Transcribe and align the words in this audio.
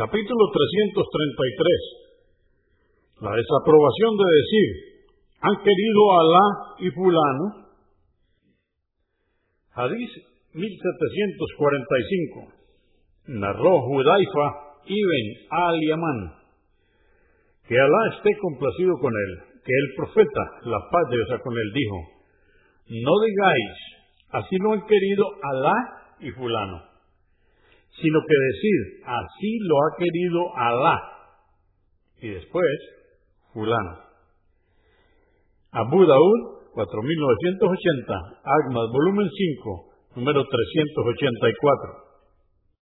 Capítulo 0.00 0.48
333. 0.48 3.20
La 3.20 3.36
desaprobación 3.36 4.16
de 4.16 4.24
decir, 4.32 4.96
han 5.42 5.60
querido 5.60 6.00
Alá 6.16 6.72
y 6.78 6.88
fulano. 6.88 7.68
Hadís 9.76 10.08
1745. 10.54 12.48
Narró 13.26 13.82
Judaifa 13.92 14.80
ibn 14.86 15.26
al-Yaman. 15.50 16.32
Que 17.68 17.78
Alá 17.78 18.08
esté 18.16 18.38
complacido 18.40 18.96
con 19.02 19.12
él, 19.12 19.38
que 19.62 19.72
el 19.84 19.94
profeta, 19.96 20.62
la 20.64 20.80
paz 20.90 21.10
de 21.10 21.16
Dios 21.16 21.28
con 21.44 21.52
él, 21.52 21.72
dijo, 21.74 21.96
no 23.04 23.20
digáis, 23.20 23.76
así 24.30 24.56
lo 24.64 24.72
han 24.72 24.86
querido 24.86 25.26
Alá 25.42 25.74
y 26.20 26.30
fulano 26.30 26.88
sino 28.00 28.20
que 28.26 28.36
decir, 28.52 29.02
así 29.04 29.58
lo 29.62 29.76
ha 29.76 29.96
querido 29.98 30.56
Alá. 30.56 31.00
Y 32.20 32.28
después, 32.28 32.78
fulano. 33.52 33.98
Abu 35.72 36.04
Daud, 36.04 36.60
4980, 36.74 38.14
Agmas, 38.44 38.86
volumen 38.92 39.28
5, 39.28 40.16
número 40.16 40.44
384. 40.44 42.09